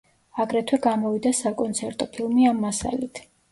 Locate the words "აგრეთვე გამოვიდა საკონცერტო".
0.45-2.09